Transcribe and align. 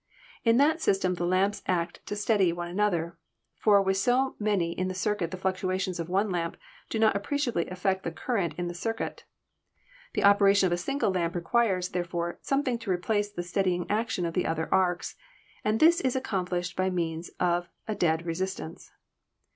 In 0.43 0.57
that 0.57 0.77
sys 0.79 0.99
tem 0.99 1.13
the 1.13 1.27
lamps 1.27 1.61
act 1.67 2.03
to 2.07 2.15
steady 2.15 2.51
one 2.51 2.67
another, 2.67 3.19
for 3.59 3.83
with 3.83 3.97
so 3.97 4.35
many 4.39 4.71
in 4.71 4.91
circuit 4.95 5.29
the 5.29 5.37
fluctuations 5.37 5.99
of 5.99 6.09
one 6.09 6.31
lamp 6.31 6.57
do 6.89 6.97
not 6.97 7.15
ap 7.15 7.21
preciably 7.23 7.69
affect 7.69 8.03
the 8.03 8.09
current 8.11 8.55
in 8.57 8.67
the 8.67 8.73
circuit. 8.73 9.25
The 10.13 10.23
operation 10.23 10.65
of 10.65 10.73
a 10.73 10.77
single 10.77 11.11
lamp 11.11 11.35
requires, 11.35 11.89
therefore, 11.89 12.39
something 12.41 12.79
to 12.79 12.89
replace 12.89 13.29
the 13.29 13.43
steadying 13.43 13.85
action 13.91 14.25
of 14.25 14.33
the 14.33 14.47
other 14.47 14.73
arcs, 14.73 15.13
and 15.63 15.79
this 15.79 16.01
is 16.01 16.15
accom 16.15 16.49
plished 16.49 16.75
by 16.75 16.89
means 16.89 17.29
of 17.39 17.69
a 17.87 17.93
dead 17.93 18.25
resistance. 18.25 18.91